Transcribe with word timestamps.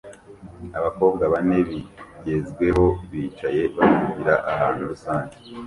Abakobwa 0.77 1.23
bane 1.33 1.57
bigezweho 1.67 2.85
bicaye 3.11 3.61
bavugira 3.75 4.33
ahantu 4.51 4.81
rusange 4.91 5.35